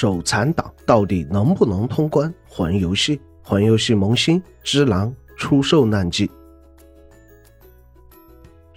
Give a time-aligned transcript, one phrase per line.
[0.00, 3.20] 手残党到底能不能通关魂游戏？
[3.42, 6.30] 魂游戏萌新之狼出售难记。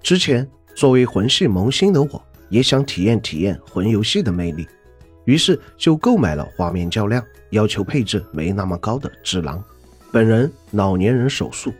[0.01, 4.67] 之前作为魂系萌新的我，也想体验体验魂游戏的魅力，
[5.23, 9.64] 于是就购买了画面较亮、要求配置没那么高的只狼。
[10.12, 11.71] 本人老年人手速，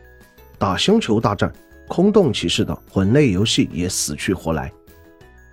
[0.58, 1.52] 打星球大战、
[1.90, 4.72] 空洞骑士等魂类游戏也死去活来，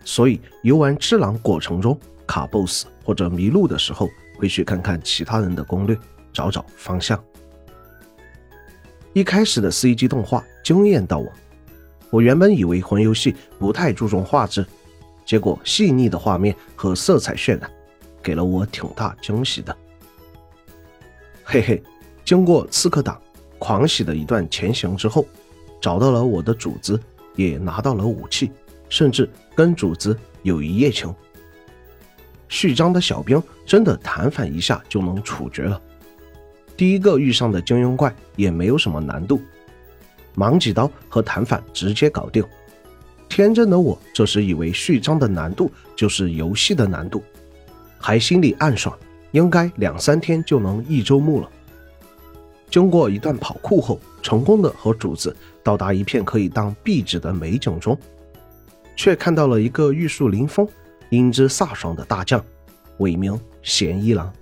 [0.04, 1.98] 所以游玩只狼过程中
[2.30, 4.08] 卡 BOSS 或者迷路的时候，
[4.38, 5.98] 会去看看其他人的攻略，
[6.32, 7.20] 找找方向。
[9.12, 11.32] 一开始的 CG 动画惊艳到我，
[12.08, 14.64] 我原本以为魂游戏不太注重画质，
[15.26, 17.68] 结果细腻的画面和色彩渲染，
[18.22, 19.76] 给了我挺大惊喜的。
[21.42, 21.82] 嘿嘿，
[22.24, 23.20] 经过刺客党
[23.58, 25.26] 狂喜的一段前行之后，
[25.80, 26.96] 找到了我的主子，
[27.34, 28.52] 也拿到了武器，
[28.88, 31.12] 甚至跟主子有一夜情。
[32.50, 35.80] 序章的小兵真的弹反一下就能处决了。
[36.76, 39.40] 第一个遇上的精英怪也没有什么难度，
[40.34, 42.44] 忙几刀和弹反直接搞定。
[43.28, 47.22] 天真的我这时以为序章的难度就是游戏的难度，
[47.98, 48.98] 还心里暗爽，
[49.30, 51.48] 应该两三天就能一周目了。
[52.68, 57.96] 经过一段跑酷后，成功的和主子到达一片可以当壁纸的美景中，
[58.96, 60.66] 却看到了一个玉树临风、
[61.10, 62.44] 英姿飒爽的大将，
[62.98, 64.32] 伪名贤一郎。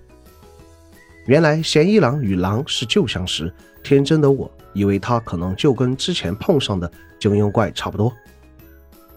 [1.26, 3.52] 原来贤一郎与狼是旧相识，
[3.82, 8.12] 天真的我以为他可能就跟之前碰上的精英怪差不多，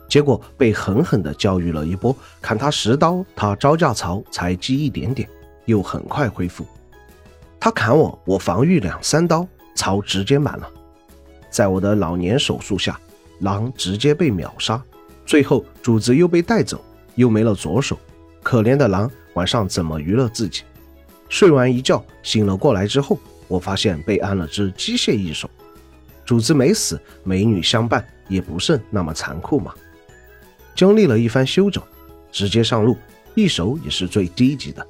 [0.09, 5.27] 结果被狠狠地教育了一波，砍他十刀，他招架槽才积一点点，
[5.65, 6.65] 又很快恢复。
[7.59, 10.69] 他砍我，我防御两三刀，槽直接满了。
[11.49, 12.99] 在我的老年手术下，
[13.39, 14.81] 狼直接被秒杀，
[15.25, 16.83] 最后主子又被带走，
[17.16, 17.98] 又没了左手，
[18.42, 20.64] 可怜的狼晚上怎么娱乐自己？
[21.30, 23.17] 睡完一觉，醒了过来之后，
[23.48, 25.50] 我发现被安了只机械一手，
[26.26, 29.73] 主子没死，美女相伴也不甚那么残酷嘛。
[30.76, 31.82] 经历了一番休整，
[32.32, 32.98] 直接上路，
[33.36, 34.86] 一手也是最低级的，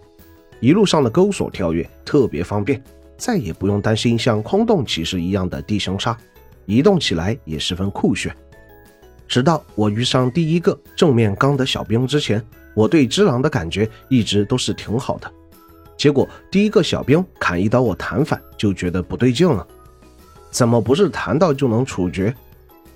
[0.60, 2.82] 一路上的钩索跳跃特别方便，
[3.18, 6.18] 再也不用担心像空洞骑士一样的地形杀，
[6.66, 8.36] 移动起来也十分酷炫。
[9.32, 15.32] 直到我遇上第一个正面刚的小兵之前，我对只狼的感觉一直都是挺好的。
[15.98, 19.66] 结果第一个小兵砍一刀，我弹反就觉得不对劲了，
[20.50, 22.36] 怎么不是弹到就能处决？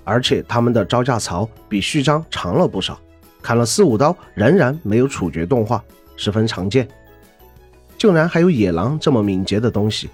[0.03, 2.99] 而且他们的招架槽比序章长了不少，
[3.41, 5.81] 砍了四五刀仍然没有处决动画，
[6.17, 6.85] 十分常见。
[7.97, 10.09] 竟然还有野狼这么敏捷的东西！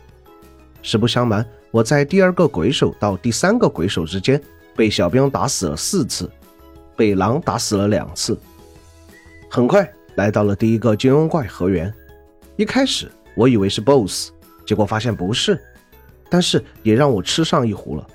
[0.83, 4.39] 实不相瞒，我在第二个鬼手到第三个鬼手之间
[4.75, 6.29] 被小兵打死了四次，
[6.95, 8.37] 被狼打死了两次。
[9.49, 11.93] 很快来到了第一个金庸怪河源。
[12.55, 14.31] 一开始我以为是 BOSS，
[14.65, 15.59] 结果发现不是，
[16.29, 18.07] 但是也让我吃上一壶了。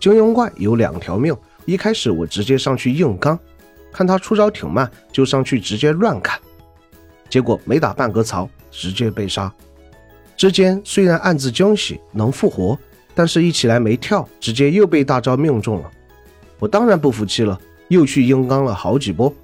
[0.00, 3.38] 金庸怪有两条命，一开始我直接上去硬刚，
[3.92, 6.38] 看他出招挺慢，就上去直接乱砍，
[7.28, 9.52] 结果没打半个槽，直接被杀。
[10.36, 12.78] 之间虽然暗自惊喜能复活，
[13.18, 15.90] 但是一起来没跳，直接又被大招命中了。
[16.60, 19.34] 我当然不服气了，又去硬刚了好几波。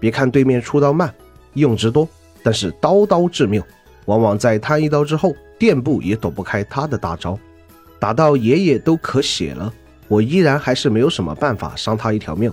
[0.00, 1.14] 别看对面出刀慢，
[1.52, 2.08] 用值多，
[2.42, 3.62] 但是刀刀致命。
[4.06, 7.38] 往往在他一刀之后，垫步也躲不开他的大招，
[8.00, 9.70] 打到爷爷都咳血了，
[10.08, 12.50] 我依然还是没有什么办法伤他一条命。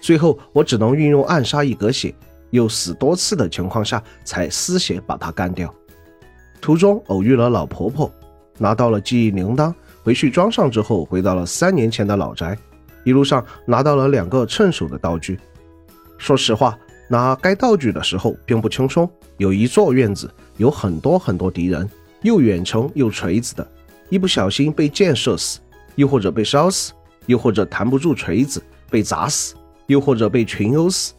[0.00, 2.14] 最后我只能运用暗杀一格血，
[2.50, 5.74] 又死多次的情况下，才丝血把他干掉。
[6.60, 8.08] 途中偶遇了老婆婆，
[8.58, 12.56] 拿到了记忆铃铛，回去装上之后，回到了三年前的老宅，
[13.02, 15.40] 一路上拿到了两个趁手的道具。
[16.18, 16.78] 说实话，
[17.08, 20.30] 拿该道具的时候并不轻松，有一座院子。
[20.56, 21.90] 有很多很多敌人，
[22.22, 23.68] 又远程又锤子的，
[24.08, 25.58] 一不小心被箭射死，
[25.96, 26.92] 又或者被烧死，
[27.26, 29.56] 又或者弹不住锤子被砸死，
[29.88, 31.12] 又或者被群殴死，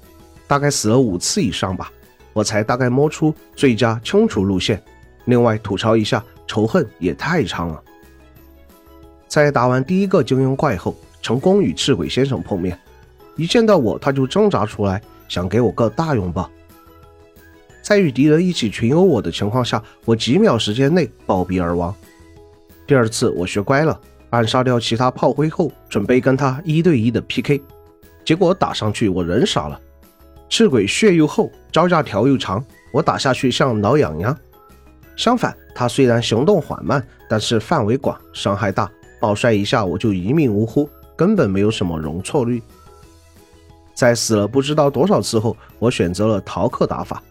[0.48, 1.92] 大概死了五次以上吧，
[2.32, 4.82] 我才大概摸出最佳清除路线。
[5.26, 7.84] 另外吐槽一下，仇恨也太长了。
[9.44, 12.80] 在打完第一个精英怪后，成功与赤鬼先生碰面，
[13.36, 16.50] 一见到我他就挣扎出来，想给我个大拥抱。
[17.82, 21.94] 在与敌人一起群殴我的情况下，我几秒时间内暴毙而亡。
[22.88, 24.00] 第二次我学乖了，
[24.30, 27.62] 暗杀掉其他炮灰后，准备跟他一对一的 PK，
[28.24, 29.78] 结果打上去我人傻了。
[30.48, 34.38] 赤鬼血又厚，招架条又长，我打下去像挠痒痒。
[35.18, 38.90] 相反，他虽然行动缓慢，但是范围广，伤害大，
[39.26, 42.62] 暴摔一下我就一命呜呼，根本没有什么容错率。
[43.96, 47.24] 在死了不知道多少次后，我选择了逃课打法。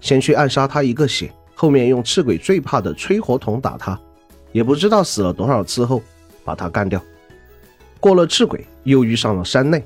[0.00, 4.00] 先去暗杀他一个血，后面用赤鬼最怕的吹火筒打他，
[4.50, 6.00] 也不知道死了多少次后
[6.42, 6.98] 把他干掉。
[8.00, 9.84] 过了赤鬼，又遇上了山内。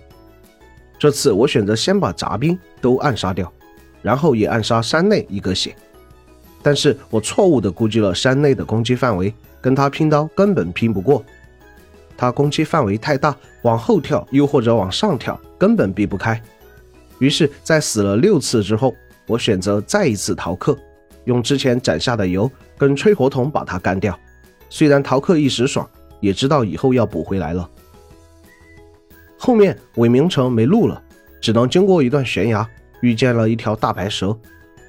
[1.00, 3.52] 这次我选择先把杂兵都暗杀掉，
[4.02, 5.74] 然后也暗杀山内一个血。
[6.62, 11.24] 但是我错误的估计了山内的攻击范围，跟他拼刀根本拼不过。
[12.16, 16.40] 他攻击范围太大，往后跳又或者往上跳，根本避不开。
[17.18, 18.94] 于是，在死了六次之后，
[19.26, 20.76] 我选择再一次逃课，
[21.24, 24.18] 用之前攒下的油跟吹火筒把他干掉。
[24.68, 25.88] 虽然逃课一时爽，
[26.20, 27.68] 也知道以后要补回来了。
[29.38, 31.02] 后面伪名城没路了，
[31.40, 32.68] 只能经过一段悬崖，
[33.00, 34.36] 遇见了一条大白蛇。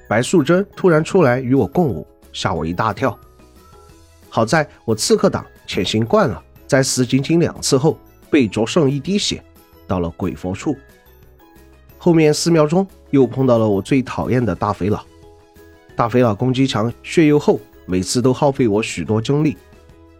[0.08, 3.16] 白素贞突然出来与我共舞，吓我一大跳。
[4.30, 6.42] 好在我刺客党潜行惯了。
[6.68, 7.98] 在死仅仅两次后，
[8.30, 9.42] 被灼剩一滴血，
[9.86, 10.76] 到了鬼佛处。
[11.96, 15.02] 后面寺庙中又碰到了我最讨厌的大肥佬。
[15.96, 19.56] 大肥佬攻击强，血又厚，每次都耗费我许多精力。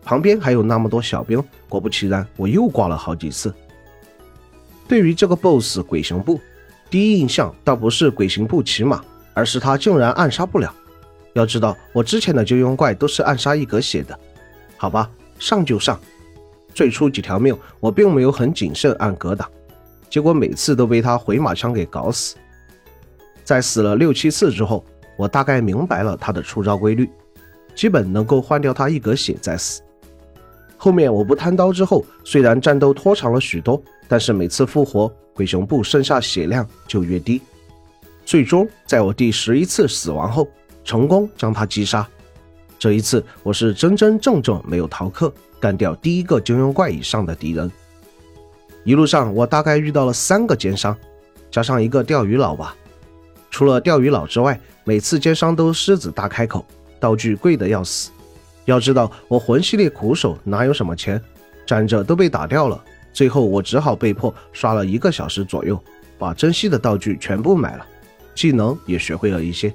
[0.02, 3.54] 旁边还有那么多小兵，果不其然，我又挂了好几次。
[4.88, 6.40] 对于这个 BOSS 鬼行步，
[6.88, 9.04] 第一印象倒不是鬼行步骑马，
[9.34, 10.74] 而是他竟然暗杀不了。
[11.34, 14.18] 要知道我之前的金庸怪都是暗杀一格血的。
[14.78, 16.00] 好吧，上就上。
[16.78, 19.50] 最初几条命，我并没有很谨慎按格挡，
[20.08, 22.36] 结果每次都被他回马枪给搞死。
[23.42, 24.84] 在死了六七次之后，
[25.16, 27.10] 我大概明白了他的出招规律，
[27.74, 29.82] 基本能够换掉他一格血再死。
[30.76, 37.42] 后面我不贪刀之后，虽然战斗拖长了许多，但是每次复活鬼熊部剩下血量就越低。
[38.24, 40.46] 最终在我第十一次死亡后，
[40.84, 42.08] 成功将他击杀。
[42.78, 45.32] 这一次我是真真正正没有逃课。
[45.60, 47.68] 干掉第一个金庸怪以上的敌人。
[48.84, 50.96] 一路上我大概遇到了三个奸商，
[51.50, 52.76] 加上一个钓鱼佬吧。
[53.50, 56.64] 除了钓鱼佬之外，每次奸商都狮子大开口，
[57.00, 58.12] 道具贵的要死。
[58.66, 61.20] 要知道我魂系列苦手哪有什么钱，
[61.66, 62.80] 站着都被打掉了。
[63.12, 65.76] 最后我只好被迫刷了一个小时左右，
[66.18, 67.84] 把珍稀的道具全部买了，
[68.32, 69.74] 技能也学会了一些。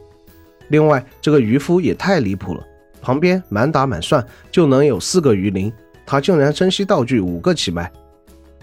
[0.70, 2.64] 另外这个渔夫也太离谱了。
[3.04, 5.72] 旁边满打满算就能有四个鱼鳞，
[6.06, 7.92] 他竟然珍惜道具五个起卖，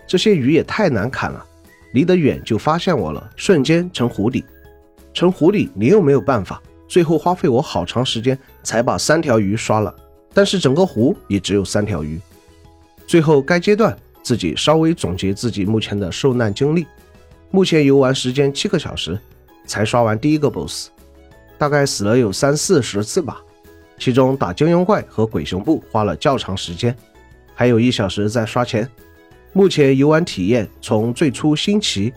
[0.06, 1.44] 这些鱼也太难砍了，
[1.92, 4.42] 离得远就发现我了，瞬间成湖底，
[5.12, 9.94] 成湖底你又没有办法，最后花费我好长时间才把三条鱼刷了，
[10.32, 12.18] 但是整个湖也只有三条鱼。
[13.06, 16.86] 最后该阶段自己稍微总结自己目前的受难经历，
[17.50, 19.18] 目前游玩时间七个小时，
[19.66, 20.88] 才刷完第一个 BOSS，
[21.58, 23.42] 大概死了有三四十次吧。
[24.00, 26.96] 其中打金庸怪和鬼雄部花了较长时间，
[27.54, 28.88] 还有一小时在刷钱。
[29.52, 32.10] 目前游玩体验从最初新奇，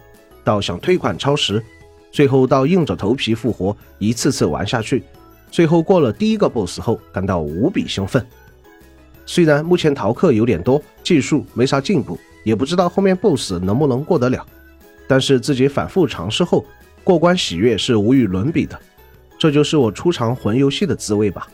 [0.45, 1.61] 到想退款超时，
[2.09, 5.03] 最后到硬着头皮复活，一次次玩下去，
[5.51, 8.25] 最后过了第一个 BOSS 后，感到无比兴奋。
[9.25, 14.45] 虽然目前逃课有点多，技术没啥进步，也不知道后面 BOSS 能不能过得了，
[15.05, 16.65] 但是自己反复尝试后，
[17.03, 18.79] 过关喜悦是无与伦比的。
[19.37, 21.45] 这就是我初尝魂游戏的滋味吧。